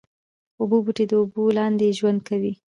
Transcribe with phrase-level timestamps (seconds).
[0.59, 2.53] اوبو بوټي د اوبو لاندې ژوند کوي